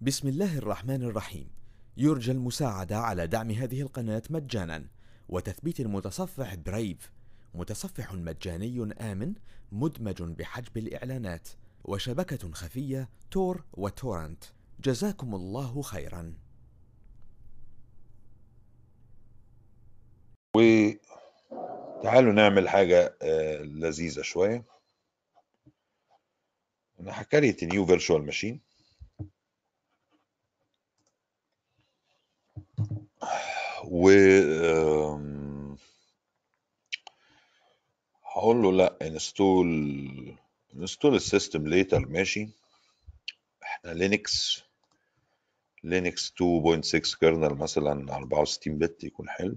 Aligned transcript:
بسم 0.00 0.28
الله 0.28 0.58
الرحمن 0.58 1.02
الرحيم. 1.02 1.50
يرجى 1.96 2.32
المساعدة 2.32 2.98
على 2.98 3.26
دعم 3.26 3.50
هذه 3.50 3.80
القناة 3.80 4.22
مجانا. 4.30 4.86
وتثبيت 5.28 5.80
المتصفح 5.80 6.54
برايف 6.54 7.12
متصفح 7.54 8.12
مجاني 8.14 8.92
آمن 9.00 9.34
مدمج 9.72 10.22
بحجب 10.22 10.76
الإعلانات. 10.76 11.48
وشبكة 11.84 12.52
خفية 12.52 13.08
تور 13.30 13.64
وتورنت. 13.72 14.44
جزاكم 14.80 15.34
الله 15.34 15.82
خيرا. 15.82 16.34
وتعالوا 20.56 22.32
نعمل 22.32 22.68
حاجة 22.68 23.16
آه، 23.22 23.62
لذيذة 23.62 24.22
شوية. 24.22 24.64
أنا 27.00 27.22
ه 27.22 27.28
create 27.28 27.64
new 27.64 27.86
virtual 27.86 28.26
machine 28.26 28.65
و 33.90 34.10
هقول 38.36 38.62
له 38.62 38.72
لأ 38.72 38.96
install 39.02 39.66
install 40.76 41.14
ال 41.14 41.22
system 41.22 41.68
later 41.68 41.98
ماشي. 42.08 42.48
إحنا 43.62 43.90
Linux 43.90 44.62
Linux 45.84 46.32
2.6 46.32 47.18
kernel 47.20 47.54
مثلا 47.54 48.14
64 48.16 48.78
bit 48.78 49.04
يكون 49.04 49.28
حلو. 49.28 49.56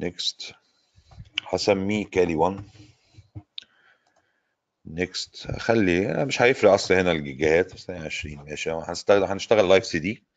next 0.00 0.54
هسميه 1.48 2.06
Kali 2.06 2.34
1 2.34 2.64
next 4.86 5.46
اخلي 5.46 6.24
مش 6.24 6.42
هيفرق 6.42 6.70
أصلا 6.72 7.00
هنا 7.00 7.12
الجيجاهات 7.12 7.74
بس 7.74 7.90
هي 7.90 7.98
20 7.98 8.36
ماشي. 8.44 8.70
هنشتغل 8.70 9.24
هنشتغل 9.24 9.68
live 9.68 9.86
CD 9.86 9.98
و 9.98 10.27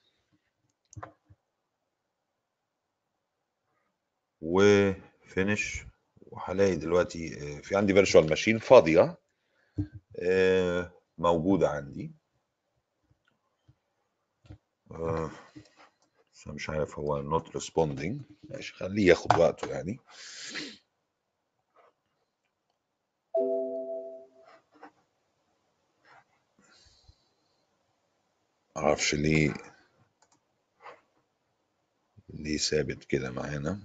finish. 4.41 5.83
وهلاقي 6.31 6.75
دلوقتي 6.75 7.35
آه، 7.57 7.61
في 7.61 7.75
عندي 7.75 7.93
virtual 7.93 8.29
machine 8.29 8.59
فاضية 8.59 9.17
آه، 10.19 10.91
موجودة 11.17 11.69
عندي. 11.69 12.11
آه، 14.91 15.31
بس 16.33 16.45
أنا 16.47 16.55
مش 16.55 16.69
عارف 16.69 16.99
هو 16.99 17.39
not 17.39 17.43
responding. 17.61 18.13
ماشي 18.49 18.73
خليه 18.73 19.07
ياخد 19.07 19.37
وقته 19.39 19.67
يعني. 19.71 19.99
معرفش 28.75 29.15
ليه 29.15 29.53
ليه 32.29 32.57
ثابت 32.57 33.03
كده 33.03 33.31
معانا. 33.31 33.79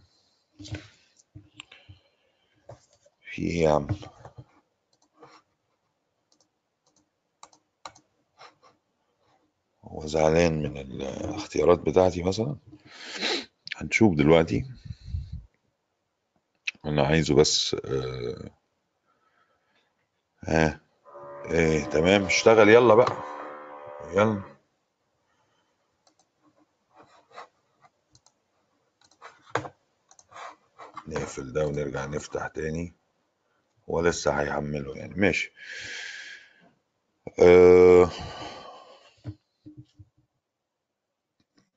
في 3.32 3.42
إيه 3.42 3.62
يا 3.62 3.70
عم 3.70 3.86
هو 9.84 10.06
زعلان 10.06 10.62
من 10.62 10.76
الاختيارات 10.76 11.78
بتاعتي 11.78 12.22
مثلا؟ 12.22 12.56
هنشوف 13.76 14.14
دلوقتي. 14.14 14.64
أنا 16.86 17.02
عايزه 17.06 17.34
بس 17.34 17.76
آه 17.84 18.50
ها 20.44 20.80
إيه 21.50 21.84
تمام 21.84 22.24
اشتغل 22.24 22.68
يلا 22.68 22.94
بقى 22.94 23.16
يلا. 24.16 24.55
نقفل 31.08 31.52
ده 31.52 31.66
ونرجع 31.66 32.06
نفتح 32.06 32.46
تاني. 32.46 32.94
هو 33.90 34.00
لسه 34.00 34.30
هيحمله 34.40 34.96
يعني. 34.96 35.14
ماشي. 35.14 35.52
آه 37.38 38.10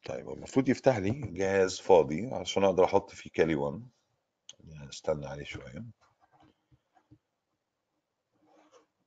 طيب 0.05 0.29
المفروض 0.29 0.69
يفتح 0.69 0.97
لي 0.97 1.09
جهاز 1.11 1.79
فاضي 1.79 2.27
عشان 2.33 2.63
أقدر 2.63 2.83
أحط 2.85 3.09
فيه 3.11 3.29
Kali 3.29 3.55
1 3.55 3.89
يعني 4.67 4.89
أستنى 4.89 5.27
عليه 5.27 5.43
شوية. 5.45 5.85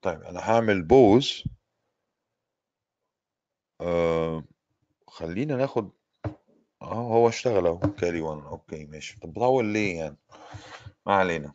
طيب 0.02 0.22
أنا 0.22 0.40
هعمل 0.50 0.82
pause. 0.82 1.44
آه 3.80 4.44
خلينا 5.08 5.56
ناخد 5.56 5.90
آه 6.82 6.94
هو 6.94 7.28
اشتغل 7.28 7.66
أهو 7.66 7.78
Kali 7.78 8.20
1 8.20 8.42
OK 8.46 8.84
ماشي. 8.86 9.20
طب 9.20 9.32
بطول 9.32 9.64
ليه 9.66 9.96
يعني؟ 9.98 10.16
ما 11.06 11.14
علينا. 11.14 11.52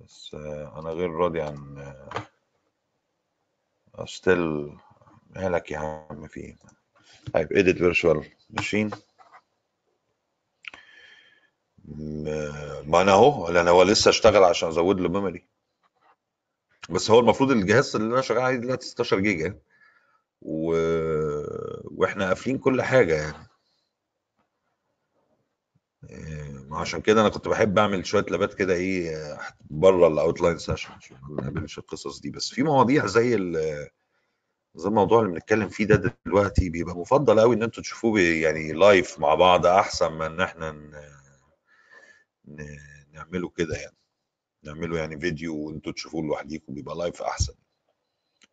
بس 0.00 0.30
آه 0.34 0.78
أنا 0.80 0.90
غير 0.90 1.10
راضي 1.10 1.40
عن 1.40 1.78
آه 3.98 4.04
ستيل 4.04 4.72
مالك 5.30 5.70
يا 5.70 5.78
عم 5.78 6.26
في 6.28 6.40
إيه؟ 6.40 6.56
طيب 7.34 7.48
edit 7.48 7.78
virtual 7.78 8.24
machine. 8.60 8.96
م- 11.84 12.90
ما 12.90 13.02
أنا 13.02 13.12
أهو 13.12 13.48
أنا 13.48 13.70
هو 13.70 13.82
لسه 13.82 14.08
اشتغل 14.08 14.44
عشان 14.44 14.68
أزود 14.68 15.00
له 15.00 15.08
ميموري 15.08 15.44
بس 16.90 17.10
هو 17.10 17.20
المفروض 17.20 17.50
الجهاز 17.50 17.96
اللي 17.96 18.14
أنا 18.14 18.22
شغال 18.22 18.40
عليه 18.40 18.56
دلوقتي 18.56 18.86
16 18.86 19.20
جيجا. 19.20 19.58
و... 20.42 20.74
وإحنا 21.98 22.28
قافلين 22.28 22.58
كل 22.58 22.82
حاجة 22.82 23.14
يعني. 23.14 23.48
إيه، 26.10 26.52
ما 26.68 26.78
عشان 26.78 27.00
كده 27.00 27.20
أنا 27.20 27.28
كنت 27.28 27.48
بحب 27.48 27.78
أعمل 27.78 28.06
شوية 28.06 28.22
لابات 28.30 28.54
كده 28.54 28.74
إيه 28.74 29.38
بره 29.70 30.06
الاوتلاين 30.08 30.58
سيشن 30.58 30.92
عشان 30.92 31.16
ما 31.22 31.42
نقابلش 31.42 31.78
القصص 31.78 32.20
دي. 32.20 32.30
بس 32.30 32.48
في 32.50 32.62
مواضيع 32.62 33.06
زي. 33.06 33.36
زي 34.74 34.88
الموضوع 34.88 35.20
اللي 35.20 35.32
بنتكلم 35.32 35.68
فيه 35.68 35.84
ده 35.84 36.16
دلوقتي 36.26 36.68
بيبقى 36.70 36.96
مفضل 36.96 37.40
قوي 37.40 37.56
إن 37.56 37.62
أنتوا 37.62 37.82
تشوفوه 37.82 38.20
يعني 38.20 38.72
لايف 38.72 39.18
مع 39.18 39.34
بعض 39.34 39.66
أحسن 39.66 40.12
من 40.12 40.22
إن 40.22 40.40
إحنا 40.40 40.70
ن... 40.72 40.90
ن... 42.44 42.66
نعمله 43.12 43.48
كده 43.48 43.76
يعني. 43.76 43.96
نعمله 44.64 44.98
يعني 44.98 45.20
فيديو 45.20 45.56
وأنتوا 45.56 45.92
تشوفوه 45.92 46.22
لوحديكم 46.26 46.74
بيبقى 46.74 46.96
لايف 46.96 47.22
أحسن. 47.22 47.54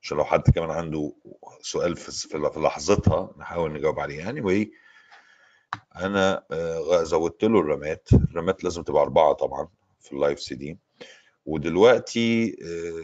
عشان 0.05 0.17
لو 0.17 0.25
حد 0.25 0.41
كمان 0.49 0.69
عنده 0.71 1.13
سؤال 1.61 1.95
في 1.97 2.38
لحظتها 2.57 3.33
نحاول 3.38 3.73
نجاوب 3.73 3.99
عليه. 3.99 4.19
يعني 4.19 4.41
وايه 4.41 4.71
أنا 5.95 6.45
آه، 6.51 7.03
زودت 7.03 7.43
له 7.43 7.59
الرامات. 7.59 8.09
الرامات 8.13 8.63
لازم 8.63 8.83
تبقى 8.83 9.01
أربعة 9.01 9.33
طبعا 9.33 9.67
في 10.01 10.11
اللايف 10.13 10.39
سي 10.39 10.55
دي. 10.55 10.79
ودلوقتي 11.45 12.57
آه، 12.63 13.03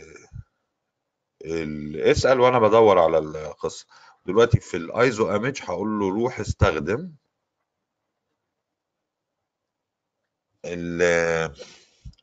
ال- 1.46 1.98
اسأل 2.02 2.40
وأنا 2.40 2.60
بدور 2.60 3.00
على 3.00 3.18
القصة. 3.18 3.86
دلوقتي 4.26 4.60
في 4.60 4.78
الايزو 4.78 5.32
ايمج 5.32 5.60
هقول 5.64 6.00
له 6.00 6.10
روح 6.10 6.40
استخدم 6.40 7.12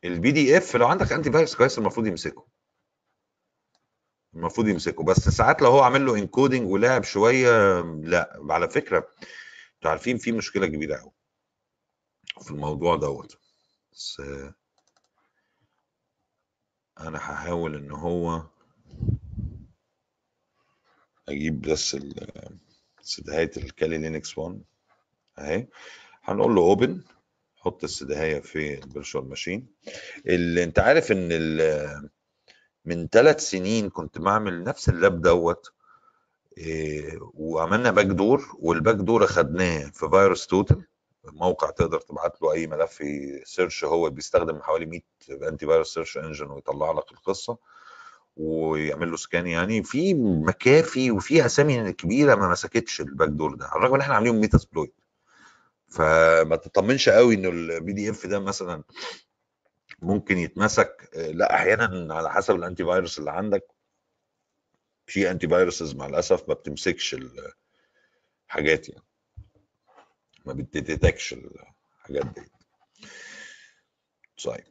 البي 0.05 0.31
دي 0.33 0.59
اف 0.59 0.77
لو 0.77 0.87
عندك 0.87 1.13
انتي 1.13 1.33
فايروس 1.33 1.57
كويس 1.57 1.79
المفروض 1.79 2.07
يمسكه. 2.07 2.58
المفروض 4.39 4.69
يمسكه. 4.69 5.05
بس 5.05 5.17
ساعات 5.29 5.63
لو 5.63 5.71
هو 5.71 5.81
عامل 5.81 6.07
له 6.07 6.15
انكودنج 6.19 6.71
ولعب 6.71 7.05
شوية 7.05 7.81
لا. 7.83 8.41
على 8.51 8.71
فكرة 8.71 9.09
أنتوا 9.77 9.91
عارفين 9.91 10.19
في 10.19 10.33
مشكلة 10.33 10.67
كبيرة 10.67 10.97
قوي 10.97 11.13
في 12.43 12.51
الموضوع 12.51 12.97
دوت. 12.97 13.39
بس 13.93 14.23
أنا 17.01 17.19
هحاول 17.19 17.75
إن 17.77 17.91
هو 17.91 18.43
أجيب 21.29 21.61
بس 21.61 21.97
سدهايه 23.03 23.51
الكالي 23.57 23.99
لينكس 23.99 24.39
1 24.39 24.63
أهي. 25.39 25.67
هنقول 26.23 26.55
له 26.55 26.61
اوبن 26.63 27.03
حط 27.57 27.85
السدهايه 27.85 28.41
في 28.41 28.75
الفيرتشوال 28.79 29.29
ماشين 29.29 29.67
اللي 30.27 30.65
أنت 30.65 30.79
عارف 30.79 31.13
إن 31.13 31.29
ال- 31.33 32.11
من 32.89 33.09
ثلاث 33.09 33.41
سنين 33.41 33.91
كنت 33.91 34.19
بعمل 34.19 34.65
نفس 34.65 34.89
اللاب 34.89 35.21
دوت 35.23 35.73
إيه، 36.59 37.19
وعملنا 37.35 37.91
باك 37.91 38.07
دور 38.07 38.45
والباك 38.59 38.95
دور 38.95 39.25
أخدناه 39.25 39.91
في 39.91 40.09
فيروس 40.11 40.47
توتال. 40.47 40.85
موقع 41.25 41.71
تقدر 41.71 42.01
تبعت 42.01 42.43
له 42.43 42.53
أي 42.53 42.67
ملف 42.67 43.03
سيرش 43.45 43.85
هو 43.85 44.11
بيستخدم 44.11 44.63
حوالي 44.63 44.87
100 44.87 45.01
انتي 45.49 45.67
فيروس 45.67 45.95
سيرش 45.95 46.19
انجن 46.19 46.47
ويطلع 46.51 46.93
لك 46.93 47.13
القصة 47.13 47.57
ويعمل 48.37 49.11
له 49.11 49.17
سكان 49.17 49.47
يعني. 49.47 49.83
في 49.83 50.15
مكافي 50.15 51.11
وفي 51.11 51.47
أسامي 51.47 51.93
كبيرة 51.93 52.35
ما 52.35 52.49
مسكتش 52.49 53.01
الباك 53.01 53.29
دور 53.29 53.55
ده 53.55 53.67
على 53.67 53.79
الرغم 53.79 53.95
إن 53.95 54.01
إحنا 54.01 54.15
عاملين 54.15 54.41
ميتا 54.41 54.59
سبلويت 54.59 54.95
فما 55.89 56.57
تطمنش 56.57 57.09
قوي 57.09 57.35
إنه 57.35 57.49
البي 57.49 57.93
دي 57.93 58.11
اف 58.11 58.27
ده 58.27 58.39
مثلا 58.39 58.83
ممكن 59.99 60.39
يتمسك 60.39 61.11
آه، 61.17 61.31
لا 61.31 61.55
أحيانا 61.55 62.15
على 62.15 62.31
حسب 62.33 62.55
الأنتي 62.55 62.85
فيروس 62.85 63.19
اللي 63.19 63.31
عندك. 63.31 63.67
في 65.07 65.31
أنتي 65.31 65.49
فيروسز 65.49 65.95
مع 65.95 66.07
الأسف 66.07 66.49
ما 66.49 66.55
بتمسكش 66.55 67.17
الحاجات 68.49 68.89
يعني. 68.89 69.05
ما 70.47 70.53
بتديتكش 70.53 71.33
الحاجات 71.33 72.27
دي. 72.27 72.43
طيب. 74.45 74.65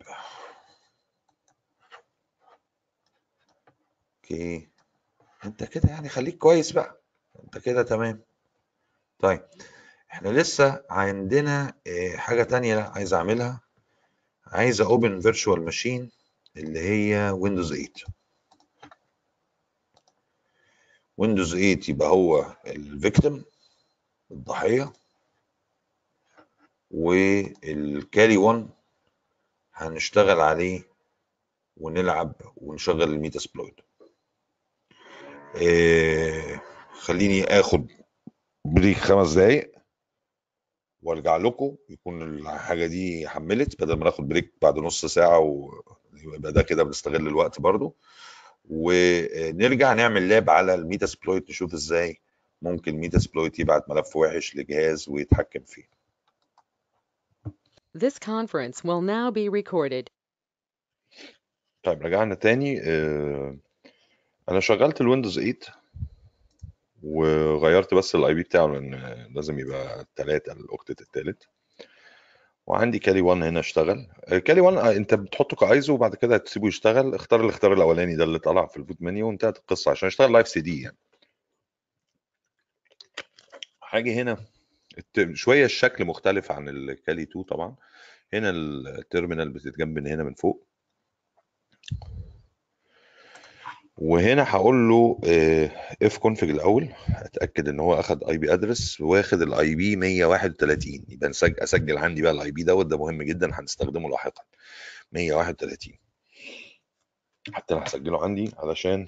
أوكي. 4.23 4.69
أنت 5.45 5.63
كده 5.63 5.89
يعني 5.89 6.09
خليك 6.09 6.38
كويس 6.38 6.71
بقى. 6.71 7.01
أنت 7.44 7.57
كده 7.57 7.83
تمام. 7.83 8.23
طيب. 9.19 9.47
إحنا 10.12 10.30
لسه 10.30 10.85
عندنا 10.89 11.73
آه، 11.88 12.18
حاجة 12.18 12.44
تانية 12.44 12.77
عايز 12.80 13.13
أعملها. 13.13 13.66
عايز 14.51 14.81
اوبن 14.81 15.19
فيرتشوال 15.19 15.65
ماشين 15.65 16.11
اللي 16.57 16.79
هي 16.79 17.29
ويندوز 17.31 17.73
8 17.73 17.89
ويندوز 21.17 21.51
8 21.55 21.79
يبقى 21.89 22.07
هو 22.09 22.55
الفيكتيم 22.67 23.45
الضحية 24.31 24.94
والكاري 26.91 28.38
1 28.38 28.69
هنشتغل 29.73 30.39
عليه 30.39 30.83
ونلعب 31.77 32.33
ونشغل 32.55 33.03
الميتا 33.03 33.39
سبلويد 33.39 33.79
إيه 35.55 36.61
خليني 36.91 37.44
آخد 37.44 37.88
بريك 38.65 38.97
خمس 38.97 39.33
دقايق. 39.33 39.76
وارجع 41.03 41.38
لكم 41.38 41.75
يكون 41.89 42.21
الحاجة 42.21 42.85
دي 42.85 43.27
حملت 43.27 43.81
بدل 43.81 43.94
ما 43.97 44.05
ناخد 44.05 44.27
بريك 44.27 44.53
بعد 44.61 44.77
نص 44.77 45.05
ساعة 45.05 45.39
ويبقى 45.39 46.51
ده 46.51 46.61
كده 46.61 46.83
بنستغل 46.83 47.27
الوقت 47.27 47.61
برضو. 47.61 47.95
ونرجع 48.69 49.94
نعمل 49.94 50.29
لاب 50.29 50.49
على 50.49 50.73
الميتا 50.73 51.05
سبلويت 51.05 51.49
نشوف 51.49 51.73
إزاي 51.73 52.21
ممكن 52.61 52.95
ميتا 52.95 53.19
سبلويت 53.19 53.59
يبعت 53.59 53.89
ملف 53.89 54.15
وحش 54.15 54.55
لجهاز 54.55 55.09
ويتحكم 55.09 55.59
فيه. 55.65 55.83
This 57.97 58.13
conference 58.19 58.83
will 58.83 59.01
now 59.01 59.31
be 59.31 59.49
recorded. 59.49 60.07
طيب 61.83 62.01
رجعنا 62.01 62.35
تاني. 62.35 62.81
آه، 62.83 63.57
أنا 64.49 64.59
شغلت 64.59 65.01
الويندوز 65.01 65.39
8 65.39 65.55
وغيرت 67.07 67.94
بس 67.94 68.15
الاي 68.15 68.33
بي 68.33 68.44
بتاعه 68.44 68.68
لأن 68.68 68.92
لازم 69.36 69.59
يبقى 69.59 70.06
3 70.15 70.51
الاوكتت 70.54 71.01
الثالث 71.01 71.44
وعندي 72.68 73.00
كالي 73.00 73.21
1 73.21 73.44
هنا 73.44 73.59
اشتغل. 73.59 74.07
كالي 74.45 74.62
1 74.62 74.77
آه، 74.77 74.92
أنت 74.98 75.13
بتحطه 75.13 75.56
كايزو 75.57 75.94
وبعد 75.94 76.15
كده 76.15 76.36
هتسيبه 76.36 76.68
يشتغل. 76.68 77.15
اختار 77.15 77.42
الاختيار 77.42 77.74
الأولاني 77.74 78.15
ده 78.15 78.24
اللي 78.24 78.39
طلع 78.39 78.65
في 78.68 78.77
الفوت 78.77 78.98
منيو 79.01 79.27
وانتهت 79.27 79.57
القصة 79.57 79.92
عشان 79.92 80.07
يشتغل 80.07 80.33
لايف 80.33 80.48
سي 80.48 80.62
دي 80.62 80.81
يعني. 80.81 80.98
حاجة 83.81 84.13
هنا. 84.13 84.38
شوية 85.33 85.65
الشكل 85.65 86.06
مختلف 86.06 86.51
عن 86.51 86.69
الكالي 86.69 87.24
2 87.24 87.44
طبعا. 87.45 87.75
هنا 88.33 88.50
التيرمينال 88.50 89.50
بتتجنب 89.50 90.00
من 90.00 90.07
هنا 90.07 90.24
من 90.24 90.33
فوق. 90.33 90.68
وهنا 93.97 94.44
هقول 94.55 94.89
له 94.89 95.19
اف 96.03 96.17
كونفج 96.17 96.49
الأول 96.49 96.89
أتأكد 97.09 97.67
إن 97.67 97.79
هو 97.79 97.94
أخد 97.99 98.23
اي 98.23 98.38
بي 98.38 98.53
ادرس 98.53 99.01
واخد 99.01 99.41
الاي 99.41 99.75
بي 99.75 99.95
131 99.95 101.05
يبقى 101.09 101.29
أسجل 101.44 101.97
عندي 101.97 102.21
بقى 102.21 102.31
الاي 102.31 102.51
بي 102.51 102.63
دوت 102.63 102.85
ده 102.85 102.97
مهم 102.97 103.23
جدا 103.23 103.49
هنستخدمه 103.59 104.09
لاحقا. 104.09 104.44
131 105.11 105.94
حتى 107.53 107.73
أنا 107.73 107.83
هسجله 107.83 108.23
عندي 108.23 108.51
علشان 108.57 109.07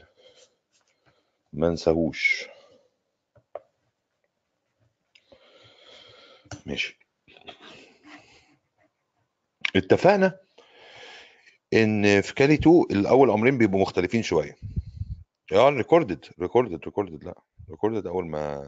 ما 1.53 1.68
انساهوش. 1.68 2.45
ماشي. 6.65 7.00
اتفقنا 9.75 10.38
إن 11.74 12.21
في 12.21 12.33
كالي 12.33 12.53
2 12.53 12.86
الأول 12.91 13.30
أمرين 13.31 13.57
بيبقوا 13.57 13.81
مختلفين 13.81 14.24
شوية. 14.24 14.56
آه 15.54 15.69
ريكوردد 15.69 16.25
ريكوردد 16.42 16.84
ريكوردد 16.86 17.24
لأ 17.24 17.42
ريكوردد 17.69 18.07
أول 18.07 18.28
ما 18.28 18.63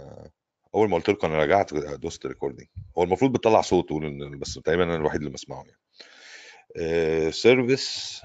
أول 0.75 0.89
ما 0.89 0.95
قلت 0.95 1.09
لكم 1.09 1.27
أنا 1.27 1.43
رجعت 1.43 1.73
دوست 1.73 2.25
ريكوردنج 2.25 2.67
هو 2.97 3.03
المفروض 3.03 3.31
بتطلع 3.31 3.61
صوت 3.61 3.91
بس 4.39 4.53
تقريبا 4.53 4.83
أنا 4.83 4.95
الوحيد 4.95 5.19
اللي 5.21 5.33
بسمعه 5.33 5.63
يعني. 5.63 7.31
سيرفيس 7.31 8.21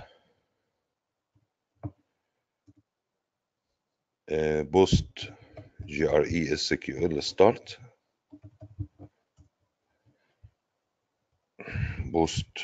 بوست 4.61 5.32
جي 5.87 6.08
ار 6.08 6.25
اي 6.25 6.53
اس 6.53 6.75
كيو 6.75 7.06
ال 7.06 7.23
ستارت 7.23 7.81
بوست 11.99 12.58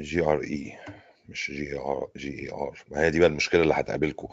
جي 0.00 0.20
ار 0.20 0.40
اي 0.42 0.78
مش 1.30 1.50
جي 1.50 1.76
ار 1.78 2.10
جي 2.16 2.40
اي 2.40 2.50
ار 2.52 2.84
ما 2.90 3.00
هي 3.00 3.10
دي 3.10 3.18
بقى 3.18 3.28
المشكلة 3.28 3.62
اللي 3.62 3.74
هتقابلكم 3.74 4.28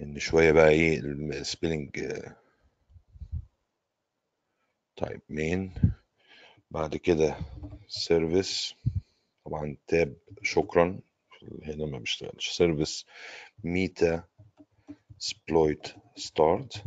إن 0.00 0.18
شوية 0.18 0.52
بقى 0.52 0.68
إيه 0.68 0.98
السبيلنج 1.00 2.12
طيب 4.96 5.20
مين 5.28 5.74
بعد 6.70 6.96
كده 6.96 7.36
سيرفيس 7.88 8.74
طبعا 9.44 9.76
تاب 9.86 10.16
شكرا. 10.42 11.00
هنا 11.62 11.86
ما 11.86 11.98
بيشتغلش. 11.98 12.48
سيرفيس 12.50 13.06
ميتا 13.64 14.24
سبلويت 15.18 15.86
ستارت 16.16 16.84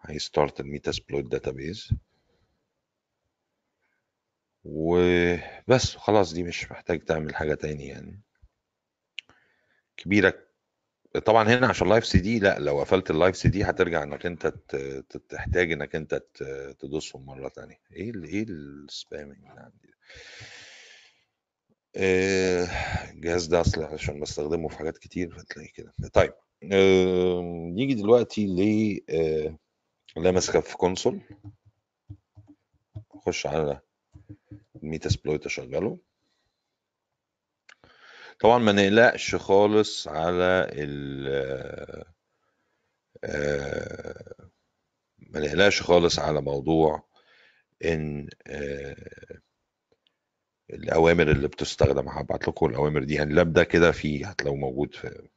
هيستارت 0.00 0.60
الميتا 0.60 0.92
سبلويت 0.92 1.24
داتابيز 1.26 1.90
وبس 4.70 5.96
خلاص 5.96 6.32
دي 6.32 6.42
مش 6.42 6.70
محتاج 6.70 7.00
تعمل 7.04 7.34
حاجة 7.34 7.54
تاني 7.54 7.86
يعني. 7.86 8.20
كبيرة 9.96 10.34
طبعا 11.24 11.48
هنا 11.48 11.66
عشان 11.66 11.88
لايف 11.88 12.06
سي 12.06 12.18
دي 12.18 12.38
لا 12.38 12.58
لو 12.58 12.80
قفلت 12.80 13.10
اللايف 13.10 13.36
سي 13.36 13.48
دي 13.48 13.64
هترجع 13.64 14.02
إنك 14.02 14.26
أنت 14.26 14.46
تحتاج 15.28 15.72
إنك 15.72 15.96
أنت 15.96 16.14
تدوسهم 16.78 17.26
مرة 17.26 17.48
تانية. 17.48 17.80
إيه 17.92 18.12
إيه 18.24 18.46
السبامنج 18.48 19.36
اللي 19.36 19.60
عندي 19.60 19.86
ده؟ 19.88 19.94
آه، 21.96 22.64
الجهاز 23.10 23.46
ده 23.46 23.60
أصل 23.60 23.82
عشان 23.82 24.20
بستخدمه 24.20 24.68
في 24.68 24.78
حاجات 24.78 24.98
كتير 24.98 25.38
فتلاقي 25.38 25.68
كده. 25.68 25.92
طيب 26.12 26.32
نيجي 27.74 27.94
دلوقتي 27.94 28.46
ل 30.16 30.32
ماسكه 30.32 30.60
في 30.60 30.76
كونسول 30.76 31.20
اخش 33.14 33.46
على 33.46 33.80
الميتا 34.82 35.08
سبلويت 35.08 35.46
اشغله 35.46 35.98
طبعا 38.40 38.58
ما 38.58 38.72
نقلقش 38.72 39.34
خالص 39.34 40.08
على 40.08 40.66
ال 40.72 41.28
آه، 43.24 44.34
ما 45.18 45.40
نقلقش 45.40 45.82
خالص 45.82 46.18
على 46.18 46.40
موضوع 46.40 47.08
إن 47.84 48.28
آه، 48.46 49.38
الأوامر 50.70 51.30
اللي 51.30 51.48
بتستخدم 51.48 52.08
هبعت 52.08 52.48
لكم 52.48 52.66
الأوامر 52.66 53.04
دي 53.04 53.22
اللاب 53.22 53.52
ده 53.52 53.64
كده 53.64 53.92
فيه 53.92 54.26
هتلاقوه 54.26 54.58
موجود 54.58 54.94
في 54.94 55.28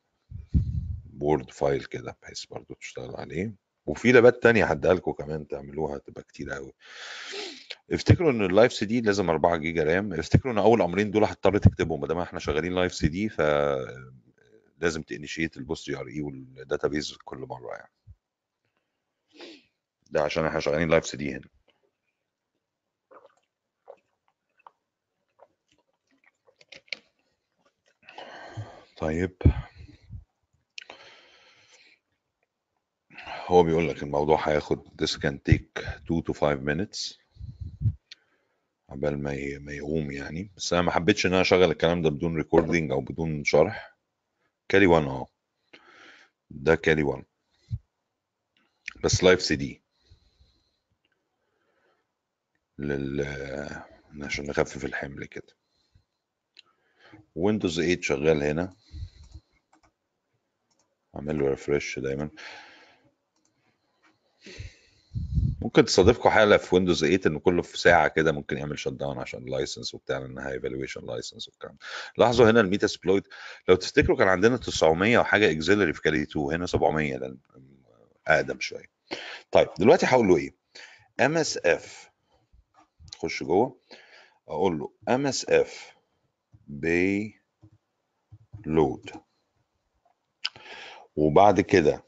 وورد 1.21 1.51
فايل 1.51 1.83
كده 1.85 2.17
بحيث 2.21 2.45
برضو 2.45 2.73
تشتغل 2.73 3.15
عليه. 3.15 3.53
وفي 3.85 4.11
لابات 4.11 4.43
تانية 4.43 4.65
هديها 4.65 4.93
لكم 4.93 5.11
كمان 5.11 5.47
تعملوها 5.47 5.97
تبقى 5.97 6.23
كتير 6.23 6.51
قوي 6.51 6.73
افتكروا 7.91 8.31
إن 8.31 8.41
اللايف 8.45 8.73
سي 8.73 8.85
دي 8.85 9.01
لازم 9.01 9.29
4 9.29 9.57
جيجا 9.57 9.83
رام. 9.83 10.13
افتكروا 10.13 10.53
إن 10.53 10.57
أول 10.57 10.81
أمرين 10.81 11.11
دول 11.11 11.23
هتضطر 11.23 11.57
تكتبهم 11.57 12.01
ما 12.01 12.07
دام 12.07 12.17
إحنا 12.17 12.39
شغالين 12.39 12.73
لايف 12.75 12.93
سي 12.93 13.07
دي 13.07 13.29
ف 13.29 13.41
لازم 14.77 15.01
تانيشيت 15.01 15.57
البوست 15.57 15.85
جي 15.85 15.97
ار 15.97 16.07
اي 16.07 16.21
والداتابيز 16.21 17.17
كل 17.25 17.37
مرة 17.37 17.71
يعني. 17.75 17.91
ده 20.11 20.21
عشان 20.21 20.45
إحنا 20.45 20.59
شغالين 20.59 20.89
لايف 20.89 21.05
سي 21.05 21.17
دي 21.17 21.31
هنا. 21.35 21.49
طيب. 28.97 29.35
هو 33.47 33.63
بيقول 33.63 33.89
لك 33.89 34.03
الموضوع 34.03 34.49
هياخد 34.49 34.87
this 35.01 35.15
can 35.17 35.35
take 35.51 35.83
2 36.07 36.21
to 36.29 36.33
5 36.33 36.59
minutes. 36.63 37.20
عبال 38.91 39.23
ما 39.23 39.57
ما 39.59 39.73
يقوم 39.73 40.11
يعني. 40.11 40.51
بس 40.57 40.73
أنا 40.73 40.81
ما 40.81 40.91
حبيتش 40.91 41.25
إن 41.25 41.31
أنا 41.33 41.41
أشغل 41.41 41.71
الكلام 41.71 42.01
ده 42.01 42.09
بدون 42.09 42.35
ريكوردينج 42.37 42.91
أو 42.91 43.01
بدون 43.01 43.43
شرح. 43.43 43.97
كالي 44.69 44.87
1 44.87 45.05
آه 45.05 45.27
ده 46.49 46.75
كالي 46.75 47.03
1 47.03 47.23
بس 49.03 49.23
لايف 49.23 49.41
سي 49.41 49.55
دي 49.55 49.81
لل 52.79 53.21
عشان 54.21 54.45
نخفف 54.45 54.85
الحمل 54.85 55.25
كده. 55.25 55.55
ويندوز 57.35 57.75
8 57.81 58.01
شغال 58.01 58.43
هنا. 58.43 58.75
اعمل 61.15 61.39
له 61.39 61.49
ريفرش 61.49 61.99
دايما. 61.99 62.29
ممكن 65.61 65.85
تصادفكم 65.85 66.29
حاله 66.29 66.57
في 66.57 66.75
ويندوز 66.75 66.99
8 67.05 67.19
ان 67.25 67.39
كله 67.39 67.61
في 67.61 67.77
ساعه 67.77 68.07
كده 68.07 68.31
ممكن 68.31 68.57
يعمل 68.57 68.79
شت 68.79 68.93
داون 68.93 69.17
عشان 69.17 69.45
لايسنس 69.45 69.93
وبتاع 69.93 70.17
لانها 70.17 70.51
ايفالويشن 70.51 71.05
لايسنس 71.05 71.47
والكلام 71.47 71.77
لاحظوا 72.17 72.49
هنا 72.49 72.61
الميتا 72.61 72.87
سبلويت 72.87 73.27
لو 73.67 73.75
تفتكروا 73.75 74.17
كان 74.17 74.27
عندنا 74.27 74.57
900 74.57 75.17
وحاجة 75.17 75.51
اكزيلري 75.51 75.93
في 75.93 76.01
كالي 76.01 76.21
2 76.21 76.45
هنا 76.45 76.65
700 76.65 77.17
لأن 77.17 77.37
اقدم 78.27 78.59
شوية. 78.59 78.89
طيب 79.51 79.67
دلوقتي 79.79 80.05
هقول 80.05 80.27
له 80.27 80.37
إيه؟ 80.37 80.55
ام 81.19 81.37
اس 81.37 81.57
اف 81.57 82.09
خش 83.17 83.43
جوه. 83.43 83.79
أقول 84.47 84.79
له 84.79 84.91
ام 85.09 85.27
اس 85.27 85.45
اف 85.49 85.95
بي 86.67 87.35
لود 88.65 89.11
وبعد 91.15 91.61
كده 91.61 92.03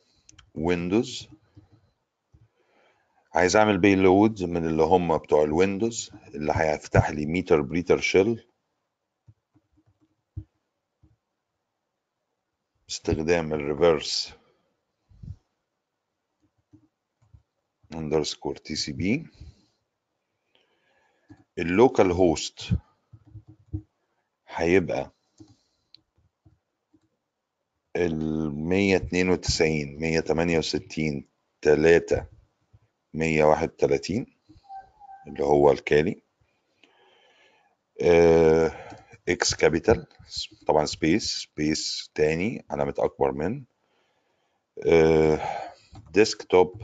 ويندوز 0.56 1.28
عايز 3.36 3.56
أعمل 3.56 3.78
بي 3.78 3.96
لود 3.96 4.44
من 4.44 4.66
اللي 4.66 4.84
هم 4.84 5.18
بتوع 5.18 5.44
الويندوز 5.44 6.12
اللي 6.36 6.54
هيفتح 6.56 7.10
لي 7.10 7.26
ميتر 7.26 7.62
بريتر 7.62 8.00
شيل 8.00 8.48
استخدام 12.90 13.54
الريفرس 13.54 14.34
اندرسكور 17.94 18.56
تي 18.56 18.76
سي 18.76 18.92
بي 18.92 19.28
اللوكال 21.58 22.12
هوست 22.12 22.70
هيبقى 24.48 25.12
ال 27.96 28.16
192 28.56 30.00
168 30.00 31.28
3 31.62 32.28
131 33.14 34.26
اللي 35.28 35.44
هو 35.44 35.72
الكالي. 35.72 36.22
إكس 39.30 39.56
كابيتال 39.56 40.06
طبعا 40.68 40.86
سبيس 40.86 41.24
سبيس 41.24 42.12
تاني 42.16 42.66
علامة 42.70 42.94
أكبر 42.98 43.32
من. 43.32 43.64
ديسكتوب 46.14 46.82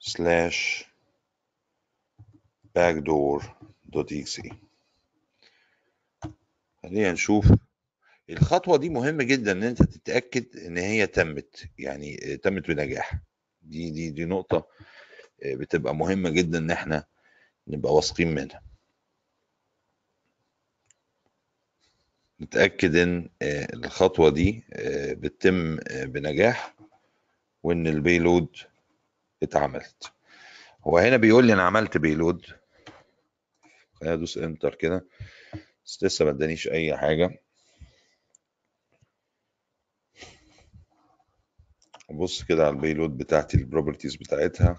سلاش 0.00 0.84
backdoor 2.78 3.44
دوت 3.84 4.14
exe 4.14 4.54
خلينا 6.82 7.12
نشوف. 7.12 7.52
الخطوة 8.30 8.76
دي 8.76 8.88
مهمة 8.88 9.24
جدا 9.24 9.52
إن 9.52 9.62
أنت 9.62 9.82
تتأكد 9.82 10.56
إن 10.56 10.78
هي 10.78 11.06
تمت 11.06 11.68
يعني 11.78 12.16
تمت 12.36 12.68
بنجاح. 12.68 13.14
دي 13.62 13.90
دي 13.90 14.10
دي 14.10 14.24
نقطة 14.24 14.66
بتبقى 15.44 15.94
مهمة 15.94 16.30
جدا 16.30 16.58
إن 16.58 16.70
إحنا 16.70 17.04
نبقى 17.68 17.94
واثقين 17.94 18.34
منها. 18.34 18.62
نتأكد 22.40 22.96
إن 22.96 23.28
الخطوة 23.42 24.30
دي 24.30 24.64
بتتم 25.14 25.76
بنجاح 25.92 26.74
وإن 27.62 27.86
البيلود 27.86 28.56
اتعملت. 29.42 30.12
هو 30.84 30.98
هنا 30.98 31.16
بيقول 31.16 31.46
لي 31.46 31.52
أنا 31.52 31.62
عملت 31.62 31.96
بيلود. 31.96 32.46
ادوس 34.02 34.38
انتر 34.38 34.74
كده؟ 34.74 35.06
بس 35.84 36.04
لسه 36.04 36.24
ما 36.24 36.30
ادانيش 36.30 36.68
أي 36.68 36.96
حاجة. 36.96 37.42
ابص 42.10 42.44
كده 42.44 42.66
على 42.66 42.74
البيلود 42.76 43.16
بتاعتي 43.18 43.56
البروبرتيز 43.56 44.16
بتاعتها. 44.16 44.78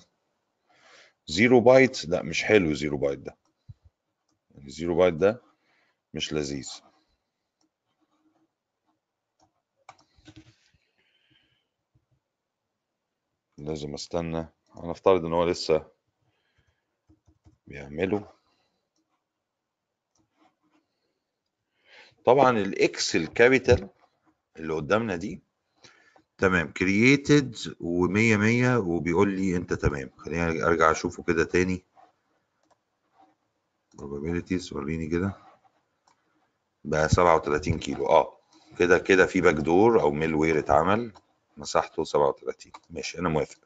زيرو 1.28 1.62
بايت 1.62 2.06
لا 2.06 2.22
مش 2.24 2.44
حلو 2.44 2.74
زيرو 2.74 2.98
بايت 2.98 3.20
ده. 3.20 3.38
يعني 4.52 4.70
زيرو 4.70 4.96
بايت 4.96 5.14
ده 5.14 5.42
مش 6.14 6.34
لذيذ. 6.34 6.70
لازم 13.58 13.94
استنى. 13.94 14.48
هنفترض 14.72 15.26
إن 15.26 15.34
هو 15.34 15.46
لسه 15.46 15.92
بيعمله. 17.68 18.32
طبعا 22.26 22.58
الاكس 22.58 23.16
الكابيتال 23.16 23.90
اللي 24.58 24.74
قدامنا 24.74 25.16
دي 25.16 25.42
تمام. 26.42 26.72
كرييتد 26.72 27.56
و100 27.56 28.38
100 28.38 28.78
وبيقول 28.78 29.30
لي 29.34 29.56
أنت 29.56 29.74
تمام. 29.74 30.10
خليني 30.18 30.64
أرجع 30.64 30.92
أشوفه 30.92 31.24
كده 31.24 31.44
تاني. 31.44 31.84
probabilities 33.98 34.74
وريني 34.74 35.08
كده. 35.08 35.34
بقى 36.84 37.10
37 37.10 37.80
كيلو. 37.80 38.06
آه. 38.08 38.38
كده 38.80 38.98
كده 38.98 39.26
في 39.26 39.42
باك 39.42 39.56
دور 39.56 40.02
أو 40.02 40.12
ميل 40.12 40.36
وير 40.36 40.60
اتعمل. 40.60 41.12
مساحته 41.58 42.04
37 42.04 42.72
ماشي 42.90 43.20
أنا 43.20 43.30
موافق. 43.30 43.58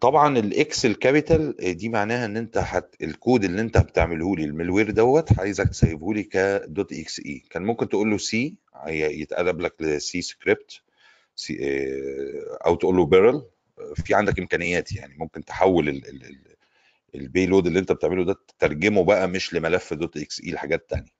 طبعا 0.00 0.38
الاكس 0.38 0.86
الكابيتال 0.86 1.56
دي 1.76 1.88
معناها 1.88 2.24
إن 2.26 2.36
أنت 2.36 2.58
حت 2.58 2.94
الكود 3.02 3.44
اللي 3.44 3.60
أنت 3.60 3.78
بتعمله 3.78 4.36
لي 4.36 4.44
الملوير 4.44 4.90
دوت 4.90 5.38
عايزك 5.38 5.68
تسيبه 5.68 6.14
لي 6.14 6.22
كدوت 6.22 6.92
إكس 6.92 7.20
اي 7.26 7.42
كان 7.50 7.62
ممكن 7.62 7.88
تقول 7.88 8.10
له 8.10 8.18
سي 8.18 8.56
يتقلب 8.88 9.60
لك 9.60 9.82
لسي 9.82 10.22
سكريبت 10.22 10.80
سي 11.36 11.58
أو 12.66 12.74
تقول 12.74 12.96
له 12.96 13.06
بيرل 13.06 13.42
في 13.94 14.14
عندك 14.14 14.38
إمكانيات 14.38 14.92
يعني 14.92 15.14
ممكن 15.18 15.44
تحول 15.44 15.88
ال 15.88 16.08
ال 16.08 16.24
ال 16.24 16.38
البيلود 17.14 17.66
اللي 17.66 17.78
أنت 17.78 17.92
بتعمله 17.92 18.24
ده 18.24 18.36
تترجمه 18.48 19.04
بقى 19.04 19.28
مش 19.28 19.54
لملف 19.54 19.94
دوت 19.94 20.16
إكس 20.16 20.40
اي 20.40 20.50
لحاجات 20.52 20.90
تانية. 20.90 21.18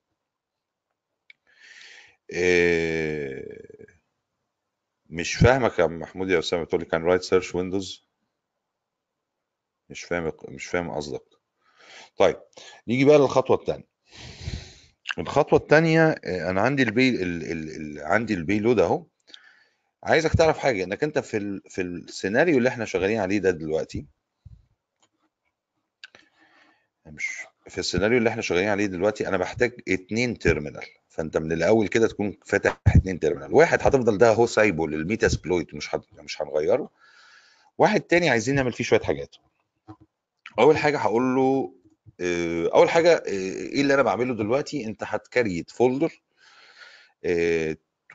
مش 5.09 5.35
فاهمك 5.35 5.79
يا 5.79 5.85
محمود 5.87 6.29
يا 6.29 6.39
اسامه 6.39 6.63
بتقول 6.63 6.81
لي 6.81 6.85
كان 6.87 7.03
رايت 7.03 7.21
سيرش 7.23 7.55
ويندوز 7.55 8.08
مش 9.89 10.03
فاهم 10.03 10.31
مش 10.49 10.65
فاهم 10.65 10.91
قصدك. 10.91 11.23
طيب 12.17 12.37
نيجي 12.87 13.05
بقى 13.05 13.17
للخطوة 13.17 13.57
الثانية 13.57 13.87
الخطوة 15.19 15.59
الثانية 15.59 16.09
أنا 16.23 16.61
عندي 16.61 16.83
البي 16.83 17.09
ال... 17.09 17.51
ال... 17.51 17.69
ال... 17.75 17.99
عندي 18.05 18.33
البي 18.33 18.59
لود 18.59 18.79
أهو. 18.79 19.05
عايزك 20.03 20.33
تعرف 20.33 20.57
حاجة 20.57 20.83
إنك 20.83 21.03
أنت 21.03 21.19
في. 21.19 21.61
في 21.69 21.81
السيناريو 21.81 22.57
اللي 22.57 22.69
إحنا 22.69 22.85
شغالين 22.85 23.19
عليه 23.19 23.39
ده 23.39 23.51
دلوقتي 23.51 24.05
مش 27.05 27.27
في 27.67 27.77
السيناريو 27.77 28.17
اللي 28.17 28.29
إحنا 28.29 28.41
شغالين 28.41 28.69
عليه 28.69 28.85
دلوقتي 28.85 29.27
أنا 29.27 29.37
بحتاج 29.37 29.71
اتنين 29.87 30.37
تيرمينال. 30.39 30.85
فأنت 31.09 31.37
من 31.37 31.51
الأول 31.51 31.87
كده 31.87 32.07
تكون 32.07 32.37
فاتح 32.45 32.81
اتنين 32.87 33.19
تيرمينال. 33.19 33.53
واحد 33.53 33.79
هتفضل 33.81 34.17
ده 34.17 34.29
اهو 34.31 34.45
سايبه 34.45 34.87
للميتا 34.87 35.27
سبلويت 35.27 35.73
مش. 35.73 35.89
مش 36.13 36.41
هنغيره. 36.41 36.89
واحد 37.77 38.01
تاني 38.01 38.29
عايزين 38.29 38.55
نعمل 38.55 38.73
فيه 38.73 38.83
شوية 38.83 38.99
حاجات. 38.99 39.35
أول 40.59 40.77
حاجة 40.77 40.97
هقول 40.97 41.35
له 41.35 41.73
أول 42.75 42.89
حاجة 42.89 43.23
إيه 43.27 43.81
اللي 43.81 43.93
أنا 43.93 44.01
بعمله 44.03 44.33
دلوقتي؟ 44.35 44.85
أنت 44.85 45.03
هتكريت 45.05 45.71
فولدر 45.71 46.21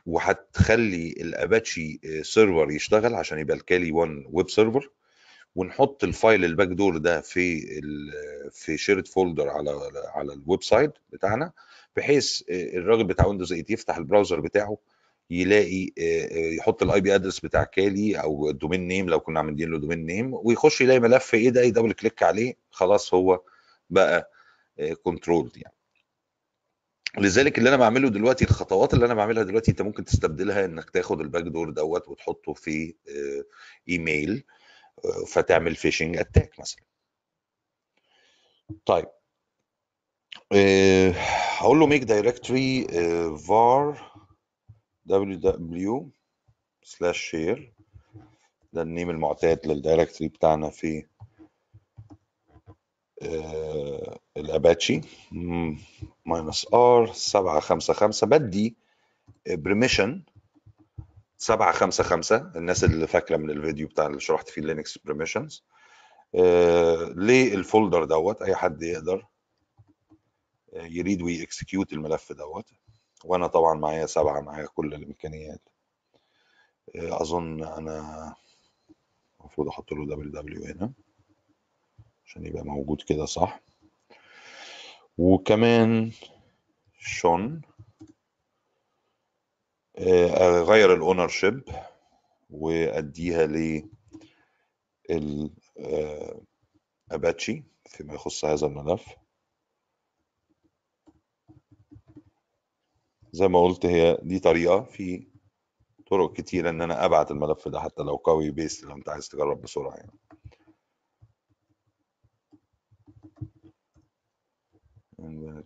وهتخلي 0.05 1.09
الأباتشي 1.21 1.99
سيرفر 2.23 2.71
يشتغل 2.71 3.15
عشان 3.15 3.39
يبقى 3.39 3.57
الكالي 3.57 3.91
1 3.91 4.23
ويب 4.31 4.49
سيرفر 4.49 4.91
ونحط 5.55 6.03
الفايل 6.03 6.45
الباك 6.45 6.67
دور 6.67 6.97
ده 6.97 7.21
في 7.21 7.61
في 8.51 8.77
شيرد 8.77 9.07
فولدر 9.07 9.49
على 9.49 9.71
على 10.15 10.33
الويب 10.33 10.63
سايت 10.63 10.91
بتاعنا 11.09 11.51
بحيث 11.95 12.41
الراجل 12.49 13.03
بتاع 13.03 13.25
ويندوز 13.27 13.49
8 13.49 13.65
يفتح 13.69 13.97
البراوزر 13.97 14.39
بتاعه 14.39 14.77
يلاقي 15.29 15.91
يحط 16.57 16.83
الاي 16.83 17.01
بي 17.01 17.15
ادرس 17.15 17.39
بتاع 17.39 17.63
كالي 17.63 18.15
أو 18.21 18.49
الدومين 18.49 18.87
نيم 18.87 19.09
لو 19.09 19.19
كنا 19.19 19.39
عاملين 19.39 19.71
له 19.71 19.79
دومين 19.79 20.05
نيم 20.05 20.31
ويخش 20.33 20.81
يلاقي 20.81 20.99
ملف 20.99 21.33
إيه 21.33 21.49
ده 21.49 21.61
يدبل 21.61 21.93
كليك 21.93 22.23
عليه 22.23 22.53
خلاص 22.71 23.13
هو 23.13 23.41
بقى 23.89 24.31
كنترولد 25.03 25.57
يعني. 25.57 25.75
لذلك 27.17 27.57
اللي 27.57 27.69
أنا 27.69 27.77
بعمله 27.77 28.09
دلوقتي 28.09 28.45
الخطوات 28.45 28.93
اللي 28.93 29.05
أنا 29.05 29.13
بعملها 29.13 29.43
دلوقتي 29.43 29.71
أنت 29.71 29.81
ممكن 29.81 30.05
تستبدلها 30.05 30.65
إنك 30.65 30.89
تاخد 30.89 31.21
الباك 31.21 31.43
دور 31.43 31.69
دوت 31.69 32.07
وتحطه 32.09 32.53
في 32.53 32.95
ايميل 33.89 34.43
فتعمل 35.27 35.75
فيشنج 35.75 36.17
اتاك 36.17 36.59
مثلا. 36.59 36.83
طيب 38.85 39.05
هقول 41.57 41.79
له 41.79 41.87
ميك 41.87 42.03
دايركتوري 42.03 42.87
var 43.37 44.14
www 45.09 46.03
سلاش 46.83 47.35
ده 48.73 48.81
النيم 48.81 49.09
المعتاد 49.09 49.67
للدايركتوري 49.67 50.27
بتاعنا 50.29 50.69
في 50.69 51.05
الأباتشي. 54.37 55.01
ماينس 56.25 56.67
آر 56.73 57.13
755 57.13 58.29
بدي 58.29 58.77
بريميشن 59.47 60.23
755 61.37 62.51
الناس 62.55 62.83
اللي 62.83 63.07
فاكرة 63.07 63.37
من 63.37 63.49
الفيديو 63.49 63.87
بتاع 63.87 64.07
اللي 64.07 64.19
شرحت 64.19 64.49
فيه 64.49 64.61
لينكس 64.61 64.97
بريميشنز 64.97 65.63
للفولدر 67.15 68.03
دوت؟ 68.03 68.41
أي 68.41 68.55
حد 68.55 68.81
يقدر 68.83 69.25
آه، 70.73 70.85
يريد 70.85 71.21
ويكسكيوت 71.21 71.93
الملف 71.93 72.31
دوت. 72.31 72.69
وأنا 73.25 73.47
طبعا 73.47 73.73
معايا 73.73 74.05
سبعة 74.05 74.41
معايا 74.41 74.65
كل 74.67 74.93
الإمكانيات. 74.93 75.61
آه، 76.95 77.21
أظن 77.21 77.63
أنا 77.63 78.35
المفروض 79.41 79.67
أحط 79.67 79.91
له 79.91 80.05
دبليو 80.05 80.31
دبليو 80.31 80.63
هنا 80.65 80.93
عشان 82.25 82.45
يبقى 82.45 82.63
موجود 82.63 83.01
كده 83.01 83.25
صح. 83.25 83.59
وكمان 85.17 86.11
شون 86.99 87.61
آه، 89.97 90.59
أغير 90.61 90.93
الاونر 90.93 91.27
شيب 91.27 91.63
وأديها 92.49 93.45
ل 93.47 93.89
أباتشي 97.11 97.63
فيما 97.85 98.13
يخص 98.13 98.45
هذا 98.45 98.67
الملف. 98.67 99.15
زي 103.35 103.49
ما 103.49 103.61
قلت 103.63 103.87
هي 103.87 104.19
دي 104.23 104.39
طريقة. 104.39 104.83
في 104.83 105.27
طرق 106.11 106.33
كتيرة 106.33 106.71
إن 106.71 106.81
أنا 106.83 107.05
أبعت 107.05 107.31
الملف 107.31 107.69
ده 107.69 107.79
حتى 107.81 108.03
لو 108.03 108.15
قوي 108.17 108.51
بيست 108.51 108.85
لو 108.85 108.97
أنت 108.97 109.09
عايز 109.09 109.29
تجرب 109.29 109.61
بسرعة 109.61 109.95
يعني. 109.95 110.19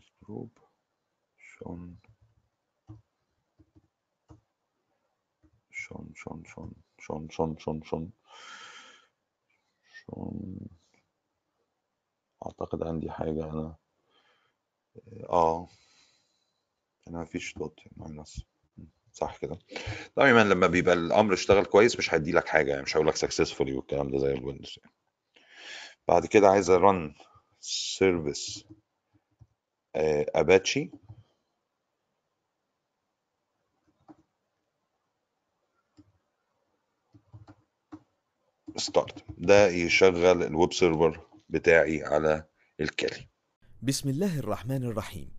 شون. 0.02 0.50
شون 1.48 1.98
شون 5.72 6.44
شون 6.46 6.74
شون 7.00 7.30
شون 7.32 7.58
شون 7.60 7.82
شون. 7.84 8.12
شون. 9.94 10.60
أعتقد 12.48 12.84
عندي 12.84 13.12
حاجة 13.12 13.52
أنا. 13.52 13.76
آه. 15.30 15.70
أنا 17.10 17.22
مفيش 17.22 17.54
دوت 17.58 17.80
ماينس 17.98 18.42
صح 19.14 19.38
كده. 19.38 19.60
دايما 20.18 20.44
لما 20.44 20.68
بيبقى 20.68 20.94
الأمر 20.94 21.34
اشتغل 21.34 21.66
كويس 21.66 21.98
مش 21.98 22.14
هيدي 22.14 22.32
لك 22.32 22.48
حاجة 22.48 22.70
يعني 22.72 22.82
مش 22.84 22.96
هيقول 22.96 23.08
لك 23.08 23.16
سكسسفولي 23.16 23.74
والكلام 23.74 24.12
ده 24.12 24.18
زي 24.20 24.34
الويندوز 24.34 24.76
يعني. 24.84 24.96
بعد 26.08 26.26
كده 26.26 26.50
عايز 26.50 26.70
ارن 26.70 27.16
سيرفيس 27.60 28.66
اباتشي 30.36 30.92
ستارت 38.78 39.24
ده 39.38 39.68
يشغل 39.68 40.44
الويب 40.44 40.74
سيرفر 40.74 41.28
بتاعي 41.50 42.04
على 42.04 42.44
الكالي. 42.80 43.28
بسم 43.82 44.10
الله 44.10 44.40
الرحمن 44.40 44.84
الرحيم. 44.84 45.39